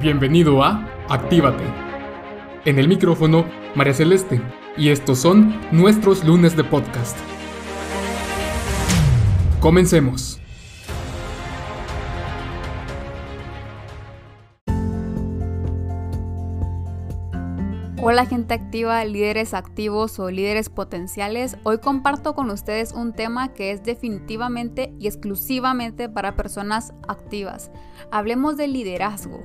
[0.00, 1.62] Bienvenido a Actívate.
[2.64, 3.44] En el micrófono,
[3.74, 4.40] María Celeste,
[4.74, 7.18] y estos son nuestros lunes de podcast.
[9.60, 10.40] Comencemos.
[18.02, 21.58] Hola gente activa, líderes activos o líderes potenciales.
[21.64, 27.70] Hoy comparto con ustedes un tema que es definitivamente y exclusivamente para personas activas.
[28.10, 29.42] Hablemos de liderazgo,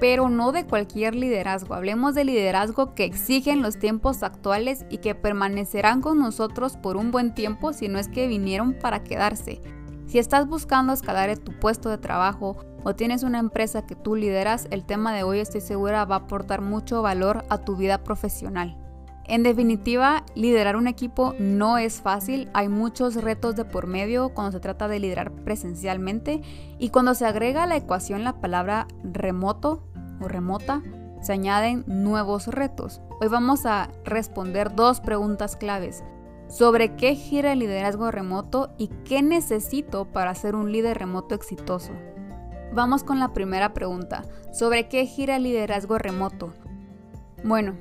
[0.00, 1.74] pero no de cualquier liderazgo.
[1.74, 7.10] Hablemos de liderazgo que exigen los tiempos actuales y que permanecerán con nosotros por un
[7.10, 9.60] buen tiempo si no es que vinieron para quedarse.
[10.06, 14.68] Si estás buscando escalar tu puesto de trabajo o tienes una empresa que tú lideras,
[14.70, 18.78] el tema de hoy estoy segura va a aportar mucho valor a tu vida profesional.
[19.26, 24.52] En definitiva, liderar un equipo no es fácil, hay muchos retos de por medio cuando
[24.52, 26.42] se trata de liderar presencialmente
[26.78, 29.82] y cuando se agrega a la ecuación la palabra remoto
[30.20, 30.82] o remota,
[31.20, 33.00] se añaden nuevos retos.
[33.20, 36.04] Hoy vamos a responder dos preguntas claves.
[36.48, 41.92] Sobre qué gira el liderazgo remoto y qué necesito para ser un líder remoto exitoso.
[42.74, 44.24] Vamos con la primera pregunta.
[44.52, 46.52] ¿Sobre qué gira el liderazgo remoto?
[47.42, 47.74] Bueno,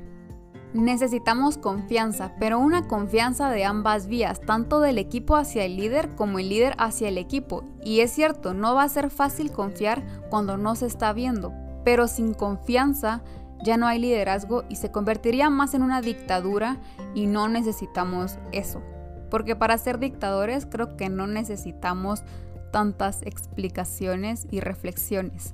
[0.73, 6.39] necesitamos confianza, pero una confianza de ambas vías, tanto del equipo hacia el líder como
[6.39, 7.63] el líder hacia el equipo.
[7.83, 12.07] Y es cierto, no va a ser fácil confiar cuando no se está viendo, pero
[12.07, 13.23] sin confianza
[13.63, 16.77] ya no hay liderazgo y se convertiría más en una dictadura
[17.15, 18.81] y no necesitamos eso.
[19.29, 22.23] Porque para ser dictadores creo que no necesitamos
[22.71, 25.53] tantas explicaciones y reflexiones.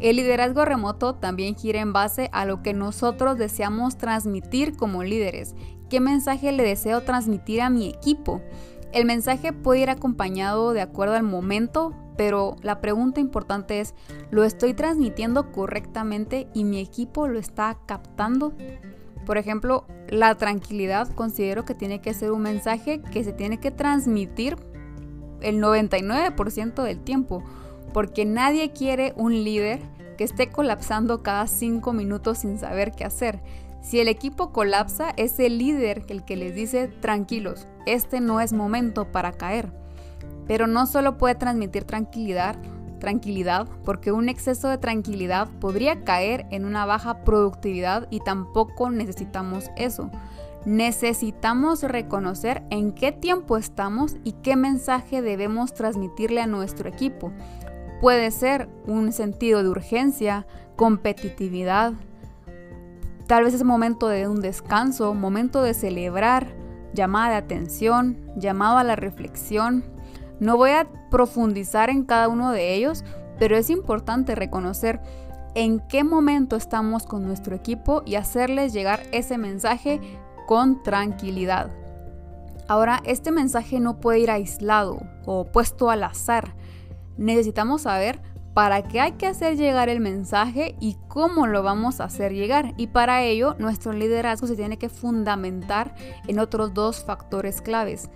[0.00, 5.54] El liderazgo remoto también gira en base a lo que nosotros deseamos transmitir como líderes.
[5.88, 8.40] ¿Qué mensaje le deseo transmitir a mi equipo?
[8.92, 13.94] El mensaje puede ir acompañado de acuerdo al momento, pero la pregunta importante es,
[14.30, 18.52] ¿lo estoy transmitiendo correctamente y mi equipo lo está captando?
[19.24, 23.70] Por ejemplo, la tranquilidad considero que tiene que ser un mensaje que se tiene que
[23.70, 24.58] transmitir
[25.40, 27.42] el 99% del tiempo,
[27.94, 29.80] porque nadie quiere un líder
[30.18, 33.40] que esté colapsando cada 5 minutos sin saber qué hacer.
[33.80, 38.52] Si el equipo colapsa, es el líder el que les dice tranquilos, este no es
[38.52, 39.72] momento para caer.
[40.50, 42.56] Pero no solo puede transmitir tranquilidad,
[42.98, 49.70] tranquilidad, porque un exceso de tranquilidad podría caer en una baja productividad y tampoco necesitamos
[49.76, 50.10] eso.
[50.64, 57.30] Necesitamos reconocer en qué tiempo estamos y qué mensaje debemos transmitirle a nuestro equipo.
[58.00, 61.92] Puede ser un sentido de urgencia, competitividad,
[63.28, 66.48] tal vez es momento de un descanso, momento de celebrar,
[66.92, 69.99] llamada de atención, llamado a la reflexión.
[70.40, 73.04] No voy a profundizar en cada uno de ellos,
[73.38, 75.00] pero es importante reconocer
[75.54, 80.00] en qué momento estamos con nuestro equipo y hacerles llegar ese mensaje
[80.46, 81.70] con tranquilidad.
[82.68, 86.54] Ahora, este mensaje no puede ir aislado o puesto al azar.
[87.16, 88.22] Necesitamos saber
[88.54, 92.74] para qué hay que hacer llegar el mensaje y cómo lo vamos a hacer llegar.
[92.76, 95.94] Y para ello, nuestro liderazgo se tiene que fundamentar
[96.26, 98.08] en otros dos factores claves.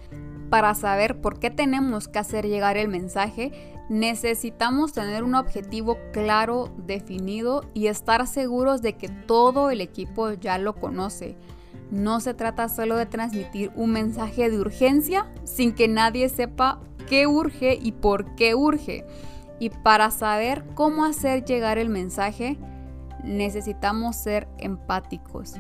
[0.51, 6.73] Para saber por qué tenemos que hacer llegar el mensaje, necesitamos tener un objetivo claro,
[6.77, 11.37] definido y estar seguros de que todo el equipo ya lo conoce.
[11.91, 17.27] No se trata solo de transmitir un mensaje de urgencia sin que nadie sepa qué
[17.27, 19.05] urge y por qué urge.
[19.59, 22.59] Y para saber cómo hacer llegar el mensaje,
[23.23, 25.55] necesitamos ser empáticos,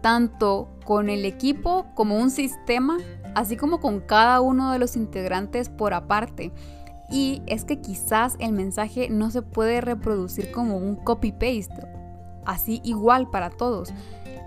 [0.00, 2.98] tanto con el equipo como un sistema,
[3.34, 6.52] así como con cada uno de los integrantes por aparte.
[7.10, 11.86] Y es que quizás el mensaje no se puede reproducir como un copy-paste,
[12.44, 13.92] así igual para todos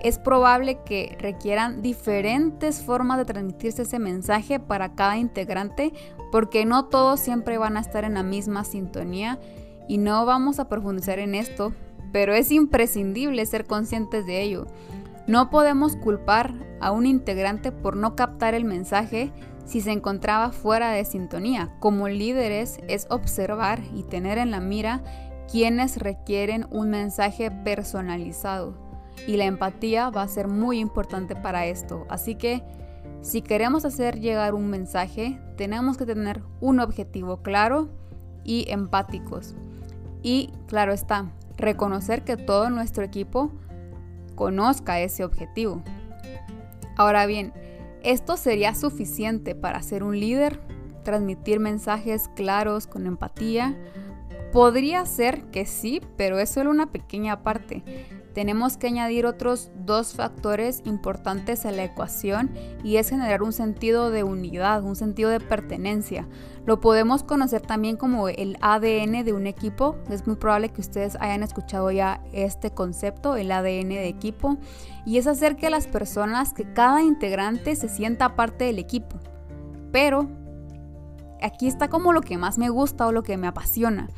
[0.02, 5.94] es probable que requieran diferentes formas de transmitirse ese mensaje para cada integrante
[6.32, 9.40] porque no todos siempre van a estar en la misma sintonía
[9.88, 11.74] y no vamos a profundizar en esto,
[12.12, 14.66] pero es imprescindible ser conscientes de ello.
[15.28, 19.32] No podemos culpar a un integrante por no captar el mensaje
[19.66, 21.76] si se encontraba fuera de sintonía.
[21.80, 25.04] Como líderes es observar y tener en la mira
[25.50, 28.74] quienes requieren un mensaje personalizado
[29.28, 32.06] y la empatía va a ser muy importante para esto.
[32.10, 32.64] Así que
[33.22, 37.90] si queremos hacer llegar un mensaje, tenemos que tener un objetivo claro
[38.44, 39.56] y empáticos.
[40.24, 43.52] Y claro está, reconocer que todo nuestro equipo
[44.42, 45.84] conozca ese objetivo.
[46.98, 47.54] Ahora bien,
[48.02, 50.60] ¿esto sería suficiente para ser un líder?
[51.04, 53.78] ¿Transmitir mensajes claros con empatía?
[54.52, 57.84] Podría ser que sí, pero es solo una pequeña parte
[58.34, 62.52] tenemos que añadir otros dos factores importantes a la ecuación
[62.84, 66.28] y es generar un sentido de unidad, un sentido de pertenencia.
[66.66, 69.98] Lo podemos conocer también como el ADN de un equipo.
[70.10, 74.58] Es muy probable que ustedes hayan escuchado ya este concepto, el ADN de equipo,
[75.06, 79.20] y es hacer que las personas, que cada integrante se sienta parte del equipo.
[79.92, 80.30] Pero
[81.42, 84.10] aquí está como lo que más me gusta o lo que me apasiona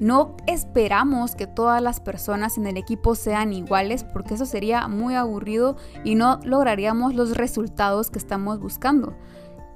[0.00, 5.14] no esperamos que todas las personas en el equipo sean iguales porque eso sería muy
[5.14, 9.14] aburrido y no lograríamos los resultados que estamos buscando.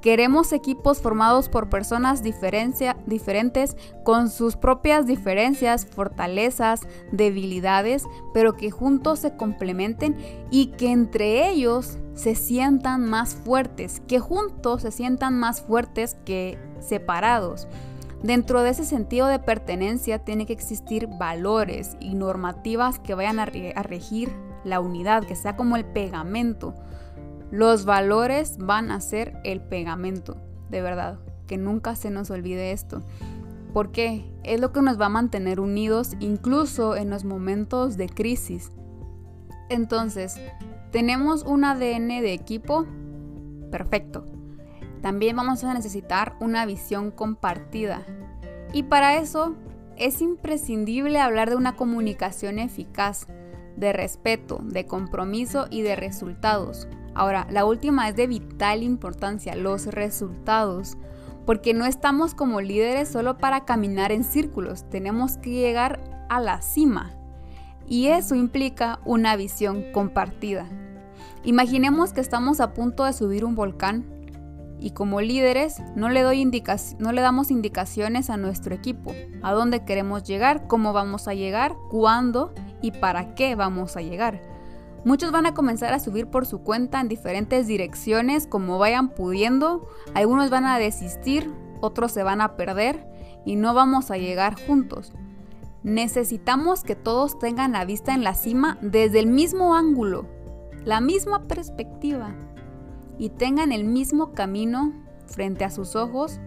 [0.00, 6.80] Queremos equipos formados por personas diferentes con sus propias diferencias, fortalezas,
[7.12, 10.16] debilidades, pero que juntos se complementen
[10.50, 16.58] y que entre ellos se sientan más fuertes, que juntos se sientan más fuertes que
[16.80, 17.68] separados.
[18.22, 23.46] Dentro de ese sentido de pertenencia tiene que existir valores y normativas que vayan a,
[23.46, 24.30] regir
[24.62, 26.74] la unidad, que sea como el pegamento.
[27.50, 30.36] Los valores van a ser el pegamento,
[30.68, 33.02] de verdad, que nunca se nos olvide esto.
[33.72, 38.70] Porque es lo que nos va a mantener unidos incluso en los momentos de crisis.
[39.70, 40.38] Entonces,
[40.90, 42.84] tenemos un ADN de equipo,
[43.70, 44.26] perfecto.
[45.02, 48.02] También vamos a necesitar una visión compartida.
[48.72, 49.54] Y para eso
[49.96, 53.26] es imprescindible hablar de una comunicación eficaz,
[53.76, 56.88] de respeto, de compromiso y de resultados.
[57.14, 60.96] Ahora, la última es de vital importancia, los resultados,
[61.44, 66.62] porque no estamos como líderes solo para caminar en círculos, tenemos que llegar a la
[66.62, 67.12] cima.
[67.88, 70.68] Y eso implica una visión compartida.
[71.42, 74.19] Imaginemos que estamos a punto de subir un volcán
[74.80, 76.44] y como líderes no le, doy
[76.98, 79.12] no le damos indicaciones a nuestro equipo,
[79.42, 84.40] a dónde queremos llegar, cómo vamos a llegar, cuándo y para qué vamos a llegar.
[85.04, 89.88] Muchos van a comenzar a subir por su cuenta en diferentes direcciones como vayan pudiendo,
[90.14, 91.50] algunos van a desistir,
[91.80, 93.06] otros se van a perder
[93.44, 95.12] y no vamos a llegar juntos.
[95.82, 100.26] Necesitamos que todos tengan la vista en la cima desde el mismo ángulo,
[100.84, 102.34] la misma perspectiva
[103.20, 104.94] y tengan el mismo camino
[105.26, 106.40] frente a sus ojos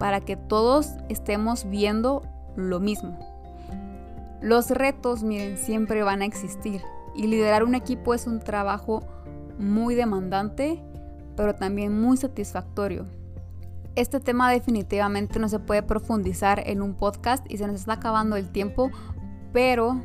[0.00, 2.22] para que todos estemos viendo
[2.56, 3.16] lo mismo.
[4.42, 6.82] Los retos, miren, siempre van a existir
[7.14, 9.04] y liderar un equipo es un trabajo
[9.60, 10.82] muy demandante,
[11.36, 13.06] pero también muy satisfactorio.
[13.94, 18.34] Este tema definitivamente no se puede profundizar en un podcast y se nos está acabando
[18.34, 18.90] el tiempo,
[19.52, 20.02] pero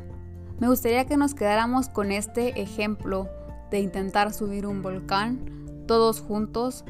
[0.60, 3.28] me gustaría que nos quedáramos con este ejemplo
[3.72, 5.61] de intentar subir un volcán
[5.92, 6.86] todos juntos,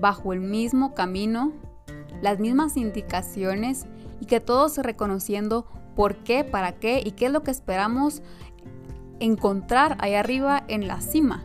[0.00, 1.52] bajo el mismo camino,
[2.22, 3.86] las mismas indicaciones
[4.20, 5.64] y que todos reconociendo
[5.94, 8.22] por qué, para qué y qué es lo que esperamos
[9.20, 11.44] encontrar ahí arriba en la cima.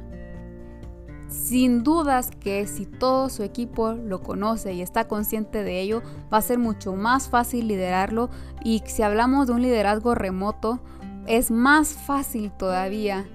[1.27, 6.01] Sin dudas que si todo su equipo lo conoce y está consciente de ello,
[6.33, 8.31] va a ser mucho más fácil liderarlo
[8.63, 10.79] y si hablamos de un liderazgo remoto,
[11.27, 13.27] es más fácil todavía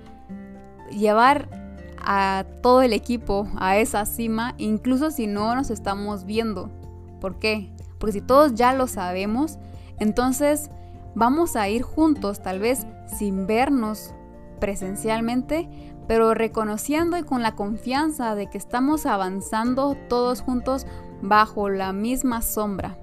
[0.91, 1.66] llevar
[2.07, 6.71] a todo el equipo a esa cima, incluso si no nos estamos viendo.
[7.21, 7.73] ¿Por qué?
[7.99, 9.59] Porque si todos ya lo sabemos,
[9.99, 10.71] entonces
[11.15, 12.87] vamos a ir juntos, tal vez
[13.19, 14.15] sin vernos
[14.61, 15.69] presencialmente,
[16.07, 20.87] pero reconociendo y con la confianza de que estamos avanzando todos juntos
[21.23, 22.97] bajo la misma sombra.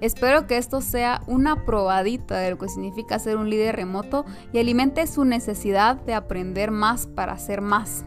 [0.00, 4.58] Espero que esto sea una probadita de lo que significa ser un líder remoto y
[4.58, 8.04] alimente su necesidad de aprender más para hacer más.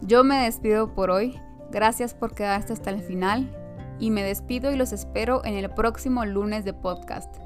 [0.00, 3.54] Yo me despido por hoy, gracias por quedarse hasta el final
[4.00, 7.36] y me despido y los espero en el próximo lunes de podcast.